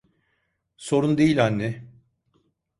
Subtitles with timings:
[0.77, 1.83] Sorun değil anne.